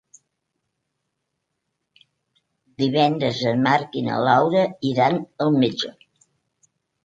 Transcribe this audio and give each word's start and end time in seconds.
Divendres 2.85 3.43
en 3.53 3.63
Marc 3.69 4.01
i 4.03 4.05
na 4.11 4.19
Laura 4.31 4.67
iran 4.95 5.23
al 5.47 5.57
metge. 5.63 5.97